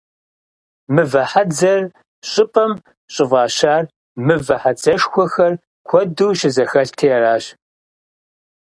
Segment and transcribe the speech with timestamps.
[0.93, 1.83] «Мывэ хьэдзэр»
[2.29, 2.73] щӀыпӀэм
[3.13, 3.83] щӀыфӀащар
[4.25, 5.53] мывэ хьэдзэшхуэхэр
[5.87, 7.45] куэду щызэхэлъти аращ.